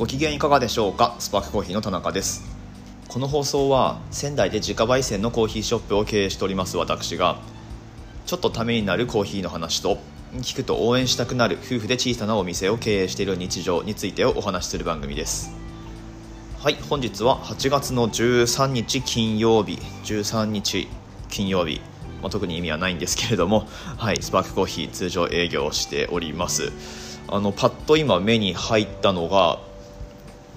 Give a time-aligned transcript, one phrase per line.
[0.00, 1.14] ご機嫌いかがでしょうか？
[1.18, 2.42] スパークコーヒーの田中です。
[3.08, 7.36] この放送は仙台で自家焙煎のコーヒーショップを経営しております私が
[8.24, 9.98] ちょっとためになるコーヒーの話と
[10.36, 15.52] 聞くと応援したくなる夫婦で小さなお店を経営している日常についてをお話しする番組です。
[16.60, 20.88] はい本日は8月の13日金曜日13日
[21.28, 21.82] 金曜日。
[22.22, 26.72] まあ、特に意味はないんですけれども、はい、スパークコーヒー通常営業しております。
[27.28, 29.68] あのパッと今目に入ったのが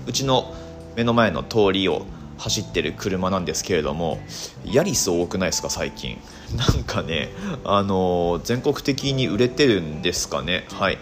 [0.07, 0.53] うちの
[0.95, 2.05] 目の前の通りを
[2.37, 4.19] 走ってる車なんですけれども
[4.65, 6.17] ヤリス多くないですか最近。
[6.55, 7.29] なんかね
[7.63, 10.65] あの全国的に売れてるんですかね。
[10.71, 10.97] はい。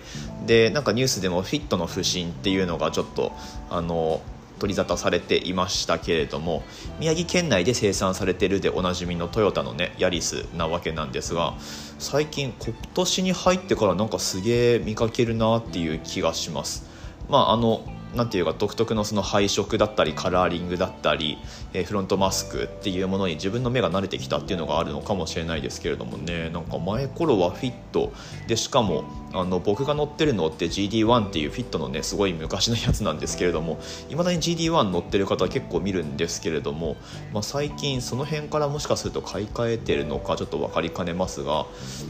[0.46, 3.32] でなんかニュースでもフィットの不振っていうのがちょっと
[3.70, 4.22] あの
[4.60, 6.62] 取り沙汰されていましたけれども
[6.99, 11.55] 宮城県内で生産されてるでおなじみのトヨタのねヤリスなわけなんですが
[11.98, 16.86] 最近今年に入ってからなんかすげえ見かけるなっていう気がします。
[17.27, 17.82] まああの
[18.15, 21.37] なんていうか独特のその配色だったりカラーリングだったり、
[21.73, 26.49] えー、フロントマスクっていうものに自分の目が慣れてきたっていうのがあるのかもしれないですけれどもね。
[26.49, 28.12] なんか前頃はフィット
[28.48, 29.03] でしかも
[29.34, 36.98] あの僕が乗ってるのって GD1 っていうフィットのねすごい昔のやつなんですけれどもいまだに GD1 乗ってる方結構見るんですけれども、
[37.34, 41.65] まあ、最近その辺からもしかすると買い替えてるのかちょっと分かりかねますが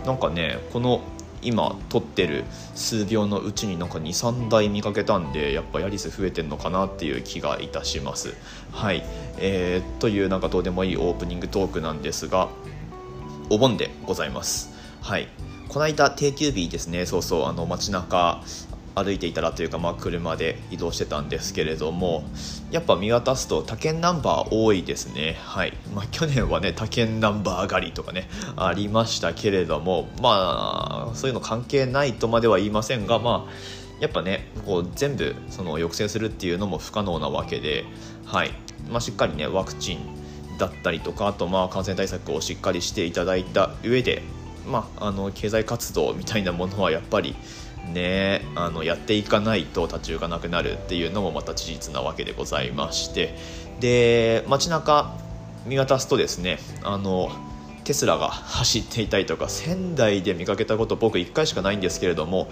[0.05, 1.01] なんかねこの
[1.41, 2.43] 今撮ってる
[2.75, 8.35] 数秒のうちになんか23台見かけたんでやっぱヤリス増えてんのかなっていう気がいたします。
[8.71, 9.03] はい、
[9.37, 12.49] えー、というなんかどうでもいいオープニングトークなんですが
[13.49, 14.71] お盆でございます。
[15.01, 15.27] はい。
[15.67, 17.05] この間定休日ですね。
[17.05, 17.45] そうそう。
[17.45, 18.43] あの街中
[18.95, 22.23] 歩いていたらというか、まあ、車で移動してたんですけれども
[22.71, 25.37] やっぱ見渡すと他県ナンバー多いですね。
[25.39, 37.85] はい、まあ、去年はね他県ナンバー狩りとかねありましたけれどもまあそういうの関係ないとまでは言いませんがまあやっぱねこう全部その抑制するっていうのも不可能なわけで、
[38.25, 38.51] はい。
[38.89, 39.99] まあ、しっかりねワクチン
[40.57, 44.21] だったりとかあとまあ感染対策をしっかりしていただいた上で、
[44.67, 47.35] まあ、あの経済活動みたいなものはやっぱり
[47.87, 53.35] ねあのやっていかないと立ち行かなくなるっていうのもまた事実なわけでございまして。
[53.79, 55.17] で街中
[55.65, 57.31] 見渡すとですねあの
[57.83, 62.47] テスラが走っていたりとか仙台で見かけたこと僕1回しかないんですけれども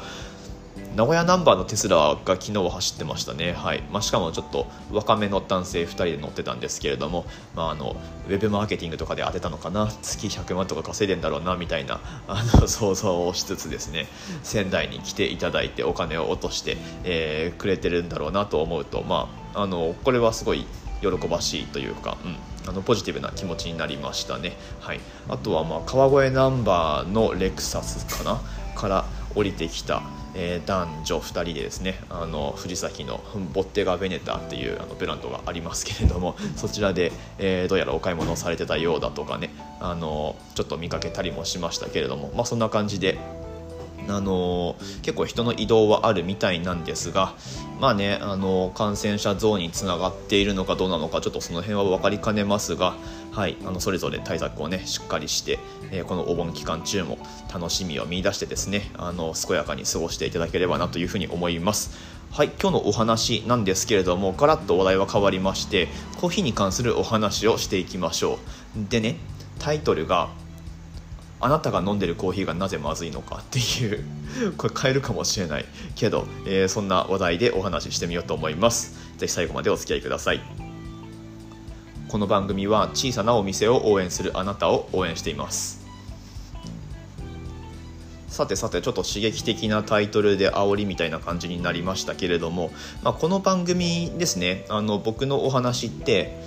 [0.96, 3.84] 名古屋ナンバーのテスラが昨日は走ってましたね、はい。
[3.92, 7.96] まあ、しかもちょっと若めの男性2人で乗ってたんですけれども、まあ、あの
[8.28, 9.88] ウェブマーケティングとかで当てたのかな。
[10.02, 14.08] 月100万とか稼いでんだろうなみたいな あの想像をしつつですね
[14.44, 20.66] 仙台に来ていただいてお金を落として、えー、くれてるんだろうなと思うと、まあ、あのこれはすごい
[21.02, 28.42] 喜ばしいというか、うん、あのポジティブな気持ちになりましたね、はい、あとはまあ川越ナンバーのレクサスかな
[28.76, 30.02] から降りてきた
[30.36, 33.22] えー、男女2人でですねあの藤崎の
[33.54, 43.18] ボッテガ・ベネタっていうあのブランドがありますけれども そちらで、えー、どうやらお買い物をされてたようだとかねあのちょっと見かけたりもしましたけれども、まあ、そんな感じで
[44.10, 47.36] あの結構人の移動はあるみたいなんですが、
[47.80, 52.96] まあね、あの感染者増につながっているのかどうなのかちょっとその辺は分かりかねますが、
[53.32, 55.60] はい、あのそれぞれ対策をねしっかりして、
[55.92, 57.18] えー、このお盆期間中も
[57.54, 62.20] 楽しみを見出してですねあの健やかに過ごしていただければなというふうに思います。
[62.32, 65.88] はい、今日のお話なんですけれどもガラッと話題は変わりまして
[66.22, 68.38] コーヒーに関するお話をしていきましょ
[68.78, 69.18] うでね
[69.58, 70.30] タイトルが
[71.42, 74.04] あなたが飲んでるコーヒーがなぜまずいのかっていう
[74.58, 79.18] これ変えるかもしれないけど、えー、そんな話題でお話ししてみようと思います。
[79.18, 80.42] ぜひ最後までお付き合いください。
[82.10, 85.80] この番組は小さなお店を応援するあなたを応援しています。
[88.28, 92.72] さてさてちょっと刺激的なタイトルで煽りみたいな感じになりましたけれども、
[93.04, 96.40] まあ、この番組ですねあの僕のお話って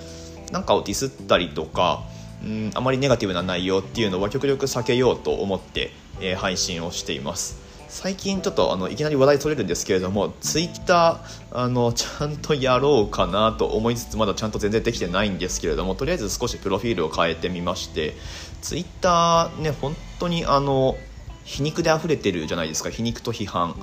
[0.51, 2.03] なんかをディスったりとか
[2.43, 7.63] うんあまりネガティブな内容っていうのは極力避けようと思って、えー、配信をしています。
[7.93, 18.15] 最近ちょっとあのいきなり話題取れるんですけれどもツイッターあのちゃんとやろうかなと思いつつまだちゃんと全然できてないんですけれどもとりあえず少しプロフィールを変えてみまして
[18.63, 20.97] ツイッターね本当にあの
[21.43, 22.89] 皮肉で溢れてるじゃないですか。
[22.89, 23.75] 皮肉と批判。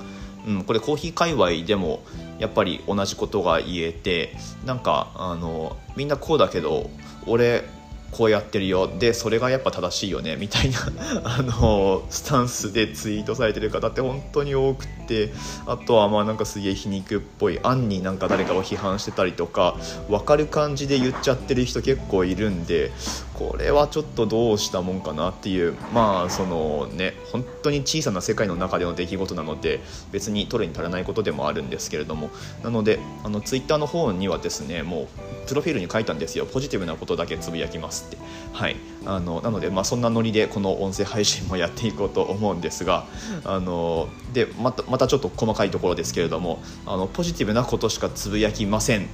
[0.45, 2.01] うん、これコーヒー界隈でも
[2.39, 4.35] やっぱり同じことが言えて
[4.65, 6.89] なんかあのみんなこうだけど
[7.27, 7.63] 俺
[8.11, 8.87] こうやってるよ。
[8.99, 10.35] でそれがやっぱ正しいよね。
[10.35, 10.79] みたいな
[11.23, 15.00] あのスタンスでツイートされてる方って本当に多くて。
[15.11, 15.33] て
[15.65, 19.75] あとはまあなんかすげえ皮肉っぽい案になんか誰かを批判してたりとか
[20.07, 22.91] 分かる感じで言っちゃってる人結構いるんで
[23.33, 29.81] これはちょっとどうしたもんかなっていうまあそのね本当に小さな世界の中での出来事なので
[30.11, 32.29] 別に取るに足らないことでもあるんですけれども
[32.63, 35.07] なのであのツイッターの方にはですねもう
[35.47, 36.45] プロフィールに書いたんですよ。
[36.45, 38.17] ポジティブなことだけつぶやきますって。
[38.53, 38.77] はい。
[39.05, 43.05] あのなのでまあそんなノリでこの音声配信もやっていこうと思うんですが
[43.43, 49.07] あのでまたまたちょっと細かいところですけれどもあのポジティブなことしかつぶやきません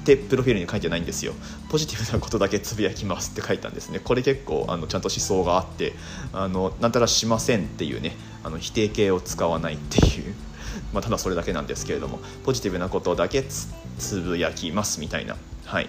[0.00, 1.34] ってプロフィールに書いてないんですよ。
[1.68, 4.00] ポジティブなことだけつぶやきますって書いたんですね。
[4.00, 5.92] これ結構あのちゃんと思想があって
[6.32, 10.34] あのなんたらしませんっていうねあの否定形を使わないっていう
[10.92, 15.36] まあ、ただそれだけなんですけれどもポジティブなことだけつぶやきますみたいな。
[15.64, 15.88] はい。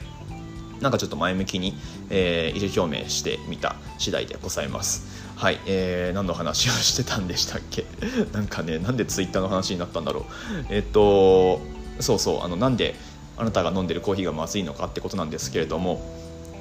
[0.82, 1.78] なんかちょっと前向きに、
[2.10, 5.31] えー、意思表明してみた次第でございます。
[5.42, 7.84] はい、えー、何の話をしてたんでしたっけ？
[8.32, 10.24] なんかねなんでツイッターの話になったんだろう。
[10.70, 11.60] えっと
[12.00, 12.94] そうそうあのなんで
[13.38, 16.00] あなたが飲んでるコーヒーがまずいのかってことなんですけれども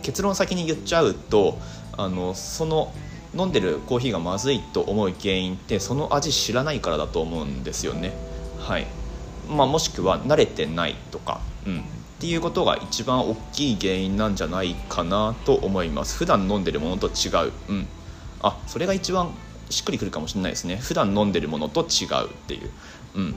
[0.00, 1.58] 結論先に言っちゃうと
[1.98, 2.90] あのその
[3.36, 8.14] 飲んでるコーヒーがまずいと思う原因ってその味知らないからだと思うんですよね。
[8.58, 8.86] はい。
[9.46, 11.82] まあ、もしくは慣れてないとか、うん、っ
[12.18, 16.16] ていうことが一番大きい原因なんじゃないかなと思います。
[16.16, 17.86] 普段飲んでるものと違う、うん、
[18.42, 19.34] あそれが一番
[19.70, 20.76] しっくりくるかもしれないですね。
[20.76, 22.70] 普段飲んでるものと違うっていう、
[23.14, 23.30] うん、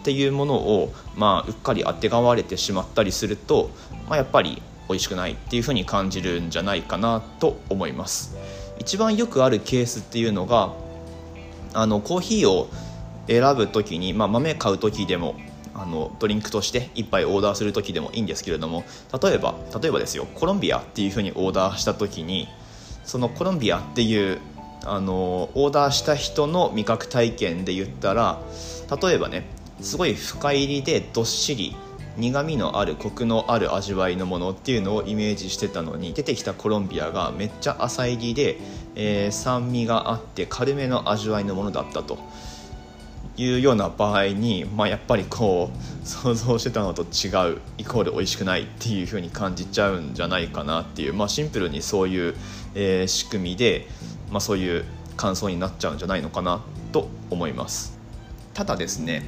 [0.00, 3.70] っていうものを、まあ、うっかりあてがわれてしまったりすると、
[4.08, 8.36] まあ、やっぱり美味しくないっていうふうに感じるんじゃないかなと思います。
[8.78, 10.72] 一番よくあるケースっていうのが
[11.74, 12.68] あのコーヒーを
[13.26, 15.36] 選ぶ時に、まあ、豆買う時でも
[15.74, 18.84] あのドリンクとして1杯オーダーする時でもいいんですけれども
[19.22, 22.48] 例えば例えばですよコロンビアっていうふうにオーダーした時に
[23.04, 24.40] そのコロンビアっていう
[24.84, 28.40] あのオーダーした人の味覚体験で言ったら
[29.02, 29.44] 例えばね
[29.80, 31.76] すごい深入りでどっしり
[32.16, 38.58] 苦みのあるコクのある味わいのものっていうのをイメージしてたのに出てきたコロンビアがめっちゃ浅入りで、
[38.94, 42.18] えー、酸味があって軽めの味わいのものだったと。
[43.36, 52.34] いうような場合に、まあ、やっぱりこう想像してたのと違うイコール美味しくないっていう風に感じちゃうんじゃないかなっていう、まあ、シンプルにそういう、
[52.74, 53.86] えー、仕組みで、
[54.30, 54.84] まあ、そういう
[55.16, 56.62] 感想になっちゃうんじゃないのかな
[56.92, 57.98] と思います。
[58.54, 59.22] ただですね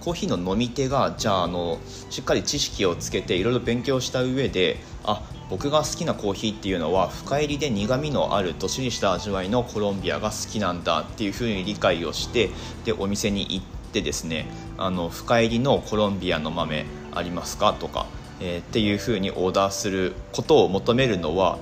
[0.00, 1.78] コーヒーの飲み手がじゃああの
[2.10, 12.50] しっかり知識をつけていろいろ勉強した上であ僕が好きなコーヒーっていうのは深入りで苦みのあるどっしりした味わいのコロンビアが好きなんだっていうふうに理解をして
[12.84, 14.46] でお店に行ってですね
[14.76, 18.06] あの深入りのコロンビアの豆ありますかとか、
[18.40, 21.58] えー、っていうふうにオーダーすることを求めるのは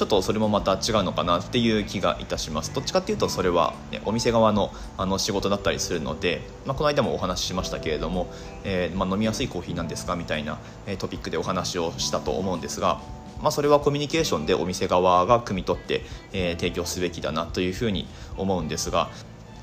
[0.00, 2.72] ちょっとそれもまた違うのかなっていう気がいたします。
[2.72, 8.32] どっちかっていうとそれは、ね、お店側のあの仕事だったりするので、まあ、この間もお話ししましたけれども、
[8.64, 13.02] えー、まあ、飲みやすいコーヒーなんですかみたいな、えトピックでお話をしたと思うんですが
[13.42, 16.02] まあ、それはコミュニケーションでお店側が汲み取って、
[16.32, 18.06] えー、提供すべきだなというふうに
[18.36, 19.10] 思うんですが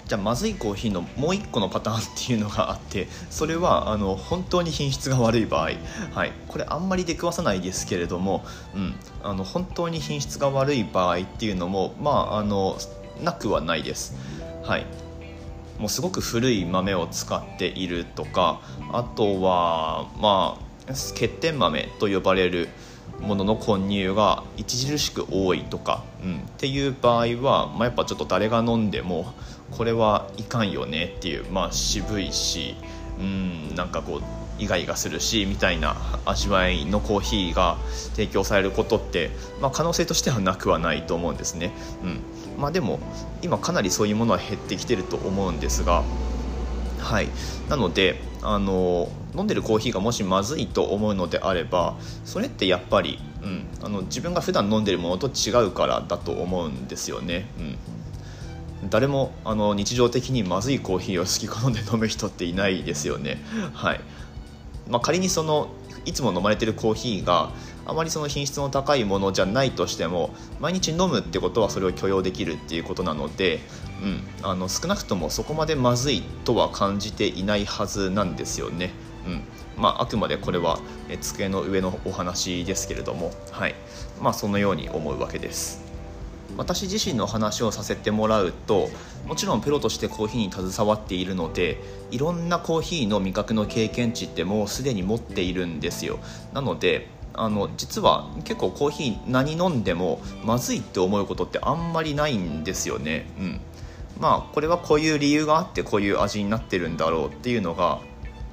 [0.07, 5.71] じゃあまずいコーヒーのもう1個のパターンっていうのがあってそれはあの本当に品質が悪い場合、
[6.13, 12.77] はい、これあんまり出くわさないですけれども、うん、あの本当に品質が悪い場合っていうのも、まあ、あの
[13.21, 14.15] なくはないです。
[14.63, 14.85] はい。
[15.79, 18.61] もうすごく古い豆を使っているとか
[18.91, 22.69] あとはまあ欠点豆と呼ばれる
[23.19, 29.33] ものの混入が著しく多いとか、うん、っていう場合は、まあ、やっぱちょっと誰が飲んでも
[29.71, 32.75] これはいかんよねっていう、まあ、渋いし、
[33.19, 34.21] うん、なんかこう
[34.59, 37.77] イガイガするしみたいな味わいのコーヒーが
[38.13, 39.29] 提供されることって、
[39.61, 41.71] まあ、可能性としてはなくはないと思うんですね、
[42.03, 42.21] うん。
[42.59, 42.99] まあ、でも
[43.41, 46.03] 今かなりそういうものは減ってきてると思うんですが
[46.99, 47.29] はい。
[47.69, 57.45] なのであの飲んでるコーヒーがもしまずいと思うのであればそれってやっぱり、うん、あの自分が普段飲んでるものと違うからだと思うんですよね。
[58.83, 63.41] うん、誰もあの日常的にまずいコーヒーを好き好んで飲む人っていないですよね。
[63.73, 64.01] はい
[64.89, 65.69] まあ、仮にその
[66.05, 67.51] いつも飲まれてるコーヒーが
[67.85, 70.29] あまりその品質の高いものじゃないとしても
[70.59, 73.59] 毎日飲むってことはそれを許容できるっていうことなので、
[74.01, 78.91] うん、あの少なくともそこまでまずいとは感じていないはずなんですよね。
[79.25, 79.41] うん。
[79.81, 80.79] まあ、あくまでこれは
[81.21, 83.75] 机の上のお話ですけれども、はい。
[84.21, 85.87] まあ、そのように思うわけです。
[86.57, 88.89] 私自身の話をさせてもらうと
[89.27, 91.77] もちろんプロとしてコーヒーに携わっているので
[92.09, 96.19] いろんなコーヒーの味覚の経験値ってもうすでに持っているんですよ。
[96.53, 103.27] なのであの実は結構コーヒー何飲んでもまずいって思うことってあんまりないんですよね。
[103.39, 103.61] うん。
[104.19, 107.99] まあこれはこういう理由があってこういう味になってるんだろうっていうのが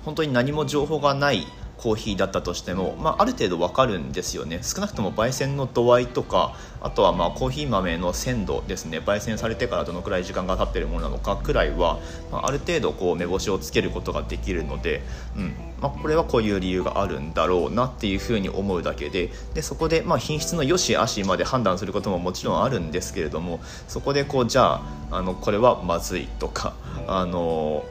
[0.04, 1.46] 本当に何も情報がない
[1.84, 4.60] コーヒーだったとしても、まあ、ある程度わかるんですよね。
[4.62, 9.00] 少なくとも焙煎の度合いとかあとはまあコーヒー豆の鮮度ですね。
[9.00, 12.00] 焙煎されてからどのくらい時間が経ってるものなのかくらいは、
[12.32, 15.02] まあ、ある程度こう目星をつけることができるので、
[15.36, 15.54] うん。
[15.82, 26.72] まあ、これはこういう理由があるんだろうなっていうふうに思うだけででそこでまあ品質の良し悪しまで判断することももちろんあるんですけれどもそこでこうじゃああのこれはまずいとか
[27.06, 27.84] あの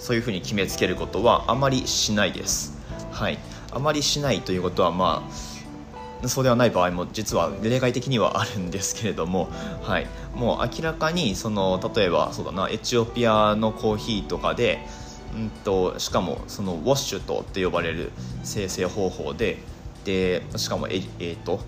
[0.00, 2.77] そういうふうに決めつけることはあまりしないです。
[3.18, 3.38] はい、
[3.72, 5.28] あまりしないということはま
[6.22, 9.48] あそうではない場合も実は例外的にはあるんですけれども、
[9.82, 14.78] はい、もう明らかにその例えばそうだなエチオピアのコーヒーとかで、
[15.34, 18.12] うんと、しかもそのウォッシュトって呼ばれる
[18.44, 19.58] 生成方法で
[20.04, 21.60] でしかもえ、えーと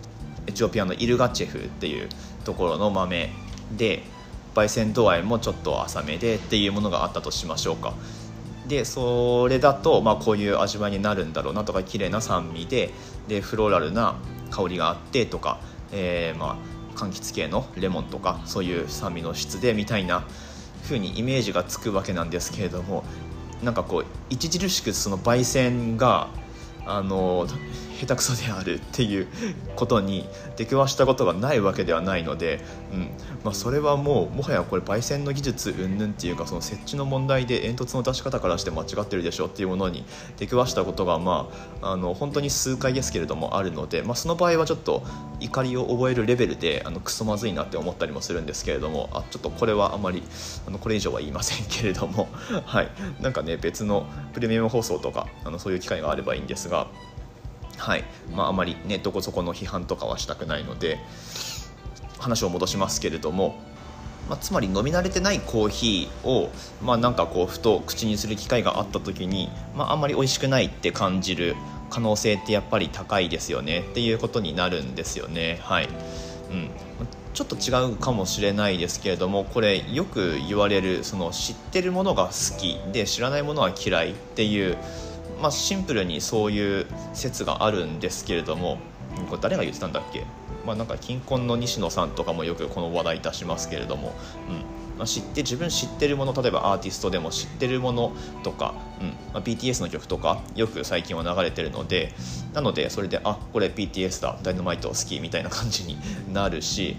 [0.47, 2.09] エチオピアのイルガチェフっていう
[2.45, 3.31] ところの豆
[3.77, 4.03] で
[4.55, 7.95] 焙煎度合いもちょっと浅めでっていうものがあったとしましょうか。
[8.71, 12.91] でそれだと、まあ、こういう味わいになるんだろうなとか綺麗な酸味で
[13.27, 14.15] でフローラルな
[14.51, 15.59] 香りがあってとか、
[15.93, 16.57] えー、ま
[16.95, 20.25] あ柑橘系のレモンとかそういう酸味の質でみたいな
[20.85, 23.03] 風にイメージがつくわけなんですけれども
[23.65, 26.29] なんかこう著しくその焙煎が
[26.87, 27.49] あの
[28.01, 29.29] 下手くそであるっていう
[29.77, 30.27] ことに
[30.57, 32.61] 出くわしたことがないわけではないので、
[32.93, 33.11] うん
[33.45, 40.05] まあ、それはもうもはやこれ焙煎の技術云々っていうかその設置の問題で煙突の出し方からして間違ってるでしょっていうものに
[40.39, 41.51] 出くわしたことが、ま
[41.83, 45.03] あ、あの本当に数回ですけれどもあるので、まあ、その場合はちょっと
[45.41, 50.23] 怒りを覚えるレベルであのクソまずいなって思ったりもするんですけれどもあちょっとこれはあまり
[50.67, 52.29] あのこれ以上は言いませんけれども、
[52.65, 52.89] はい、
[53.21, 56.89] なんかね別のプレミアム放送とかあのそういう機会があればいいんですが。
[57.81, 58.05] はい。
[58.35, 60.99] まあ、あまりねどこそこの批判とかはしたくないので
[62.19, 63.59] 話を戻しますけれども、
[64.29, 66.51] まあ、つまり飲み慣れてないコーヒーを、
[66.83, 71.57] まあ、なんかこうふと口にする機会があった時に、まあ、あんまり美味しくないって感じる
[71.89, 75.59] 可能性ってやっぱり高いですよねっていうことになるんですよね。
[75.63, 75.89] はい、
[76.53, 76.71] うん、
[77.35, 84.77] ちょっと違うかもしれないですけれどもこれよく言われるその知ってるものが好きで知らないものは嫌いっていう
[85.41, 88.79] まあ、シンプルにそういう説があるんですけれども
[89.29, 90.25] これ誰が言ってたんだっけ、
[90.67, 94.13] まあ、なんか金婚の西野さんとかもよくこの話題いたしますけれども、
[94.49, 94.80] うん。
[95.01, 102.13] まあ、知って自分知ってるもの例えばアーティストでも知ってるものとか、うんまあ、BTS の曲とかよく最近は流れてるので
[102.53, 105.97] なのでそれであこれ BTS だダイナマイト好きみたいな感じに
[106.35, 106.97] なるし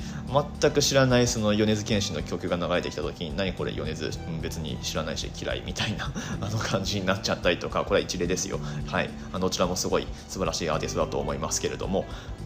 [0.59, 4.09] 全く知らないその米津玄師の曲が流れてきた時に何これ米津、
[4.41, 8.59] 別に知らないし嫌いみたいな あの感じになっちゃったりとかこれは一例ですよ。
[8.87, 9.11] はい。
[9.39, 12.05] どちらもすごい素晴らしいアーティストだと思いますけれども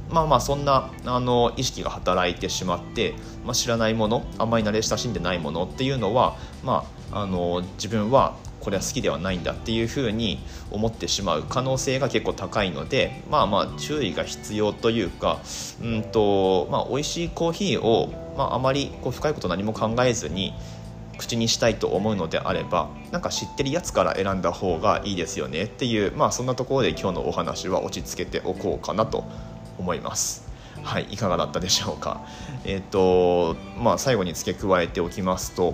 [0.10, 10.40] まあまあそんなあの意識が働いてしまって、まあ、知らないものあんまり慣れ親しんでないものっていうのは、まあ、あの自分はこれは好きではないんだっていうふうに
[10.72, 15.40] 思ってしまう可能性が結構高いのでまあまあ注意が必要というか
[15.84, 20.54] うんと、まあ、美味しいコーヒーを、まあ、あまりこう深いこと何も考えずに
[21.18, 29.24] 口にしたいと思うのであればなんか知ってるやつから選んだ方がいいですよねっていうまあそんなところで今日のお話は落ち着けておこうかなと
[29.78, 30.46] 思います。
[30.84, 32.22] はい、いかがだったでしょうか。
[32.64, 35.74] えっ、ー、と、まあ、最後に付け加えておきますと、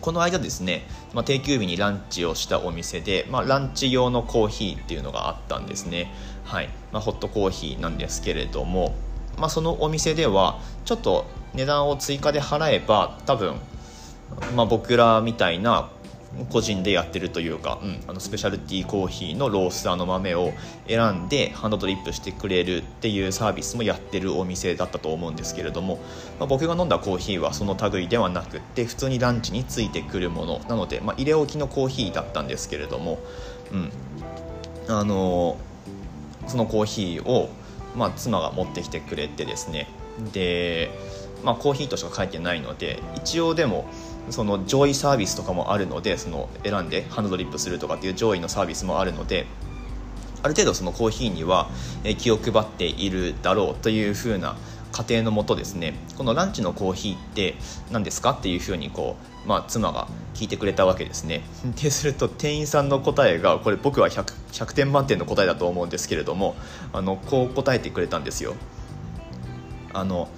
[0.00, 6.12] この間ですね、まあ、定休日にランチをしたお店で、まあ、ランチ用のコーヒーっていうのがあったんですね。
[6.44, 8.94] はい、まあ、ホットコーヒーなんですけれども、
[9.38, 13.54] まあ、そのお店では、ちょっと値段を追加で払えば、多分、
[14.56, 15.88] まあ、僕らみたいな
[16.50, 20.52] 個人でやってるというか、うん、あのスペシャルティーコーヒーのロースターの豆を
[20.88, 25.96] 選んでハンドドリップしてくれるっていうサービスもやってるお店だったと思うんですけれども、
[26.38, 33.18] まあ、僕が飲んだコーヒーはその類ではなくって普通にランチについてくるものなので、まあ、入れ置きのコーヒーだったんですけれども、
[33.72, 33.92] うん、
[34.88, 35.58] あの
[36.46, 37.50] そのコーヒーを、
[37.96, 39.88] まあ、妻が持ってきてくれてですね。
[40.32, 40.90] で、
[41.44, 43.86] まあ、コーヒーとしか書いてないので一応でも
[44.30, 49.46] その上位サービスとかもあるのでその選んでハンドドリップするとかっていう上位のサービスもあるので
[50.42, 51.68] ある程度そのコーヒーには
[52.18, 54.56] 気を配っているだろうというふうな
[54.92, 57.54] 過程のもとですねこのランチのコーヒーって
[57.90, 61.42] 何ですかっていうふうにこう、まあ、妻が聞いてくれたわけですね。
[61.82, 66.54] ですると店員さんの答えがこれ僕は 100, 100点満点の答えだと思うんですけれども
[66.92, 68.54] あのこう答えてくれたんですよ。
[69.94, 70.28] あの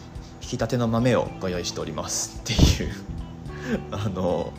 [0.41, 3.24] 引き立ての豆をご用意しておりますっていう。
[3.93, 4.53] あの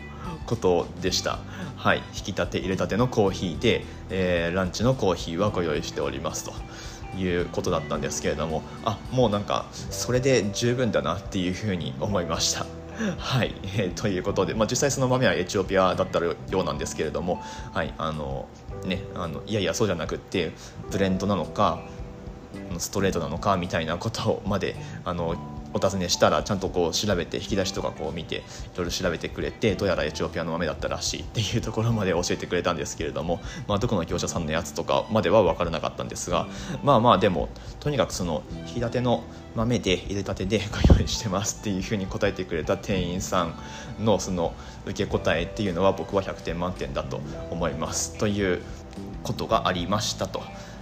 [0.45, 1.39] ことでした。
[1.75, 1.97] はい。
[2.15, 6.53] 引き立て入れたてのコーヒーで、えー、ランチのコーヒーはご用意しておりますと。
[7.17, 8.61] いうことだったんですけれども。
[8.83, 12.65] あもうなんかそれで十分だなっていうふうに思いました。
[13.17, 17.41] はい、えー、ということで、まあ、実際その豆はエチオピアだったようなんですけれども、
[17.73, 17.93] はい。
[17.97, 18.47] あの
[18.85, 20.51] ね、あのいやいやそうじゃなくって
[20.91, 21.79] ブレンドなのか
[22.77, 25.35] ストレートなのかみたいなことまであの
[25.75, 28.41] お尋ねしたらちゃんとこう調べて引き出しとかこう見てい
[28.77, 36.47] ろいろ調べてくれてどうやらエチオピアの豆だったらしいっていうところまで教えてくれたんですけれども、まあ、どこの業者さんのやつとかまでは分からなかったんですが
[36.81, 37.49] まあまあでも
[37.81, 43.53] とにかくその引き立ての豆で入れたてでご用意してますっていうふうに答えてくれた店員さん
[43.99, 44.53] のその
[44.85, 47.19] 受け答えっていうのは僕は100点満点だと
[47.51, 48.61] 思いますという
[49.23, 50.41] ことがありましたと。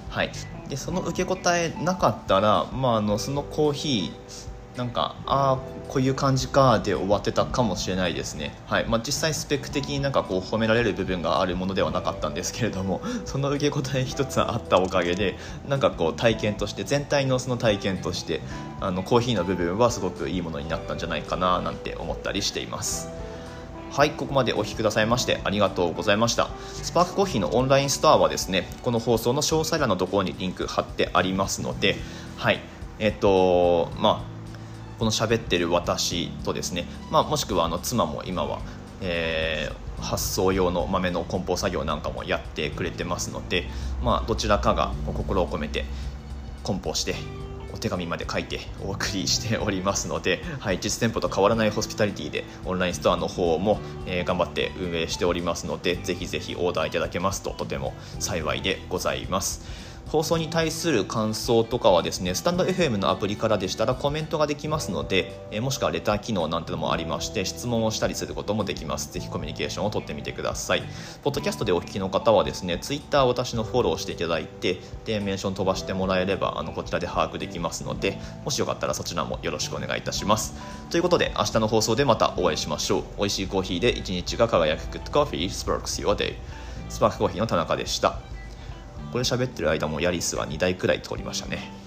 [0.09, 0.31] はい、
[0.69, 8.85] でその受け答えなかったら、まあ、あのそのコーヒーなんかああこういう感じかで終わってたかもしれないですね、はい。
[8.85, 15.37] まあ、実際スペック的になんかこう褒められる部分があるものではなかったんですけれども その受け答え一つあったおかげで
[15.67, 18.41] なんかこう体験として全体のその体験として
[18.81, 23.09] あのコーヒーの部分はすごくいいものになったんじゃないかななんて思ったりしています。
[23.91, 26.49] はい、ここまでお聞きくださいましてありがとうございました。
[26.81, 31.97] スパークコーヒーのオンラインストアはですね、この放送の詳細欄のところにリンク貼ってありますので、
[32.37, 32.59] はい、
[32.97, 34.32] えっと、まあ、
[34.99, 38.59] この喋ってる私とですね、まあ、もしくはあの妻も今は、
[39.01, 43.67] えー、発送用の豆の梱包作業なんかもやってくれてますので、
[44.03, 45.85] まあ、どちらかが心を込めて
[46.63, 47.15] 梱包して
[47.73, 59.92] お手紙まで書いてお送りしておりますので、はい、実店舗と変わらないホスピタリティでオンラインストアの方も、えー、頑張って運営しておりますのでぜひぜひオーダーいただけますととても幸いでございます。
[60.07, 69.11] 放送に対する感想とかはですねスタンド FM のアプリからでしたらコメントができますので、えもしくはレター機能なんてのもありまして質問をしたりすることもできます。
[69.11, 70.83] ぜひコミュニケーションを取ってみてください。
[71.23, 80.53] ポッドキャストでお聞きの方はですね Twitter 私のフォローしていただいてでメンション飛ばしてもらえればあのこちらで把握できますのでもしよかったらそちらもよろしくお願いいたします。
[80.89, 83.03] ということで明日の放送でまたお会いしましょう。
[83.17, 84.83] 美味しいコーヒーで一日が輝く。
[84.93, 86.35] Good Coffee Sparks Your Day
[86.89, 88.32] スパークコーヒーの田中でした。
[89.13, 91.82] これ喋ってる間もヤリスは2台くらい通りましたね。